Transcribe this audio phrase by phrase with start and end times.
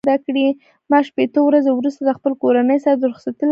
[0.91, 3.49] ما شپېته ورځې وروسته د خپل کورنۍ سره د رخصتۍ لپاره ځم.